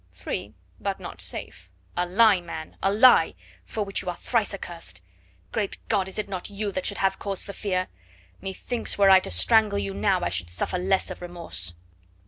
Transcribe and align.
"Free 0.15 0.55
but 0.79 0.99
not 0.99 1.21
safe." 1.21 1.69
"A 1.95 2.07
lie, 2.07 2.41
man! 2.41 2.75
A 2.81 2.91
lie! 2.91 3.35
For 3.67 3.83
which 3.85 4.01
you 4.01 4.09
are 4.09 4.15
thrice 4.15 4.51
accursed. 4.51 4.99
Great 5.51 5.77
God, 5.89 6.07
is 6.07 6.17
it 6.17 6.27
not 6.27 6.49
you 6.49 6.71
that 6.71 6.87
should 6.87 6.97
have 6.97 7.19
cause 7.19 7.43
for 7.43 7.53
fear? 7.53 7.85
Methinks 8.41 8.97
were 8.97 9.11
I 9.11 9.19
to 9.19 9.29
strangle 9.29 9.77
you 9.77 9.93
now 9.93 10.21
I 10.23 10.29
should 10.29 10.49
suffer 10.49 10.79
less 10.79 11.11
of 11.11 11.21
remorse." 11.21 11.75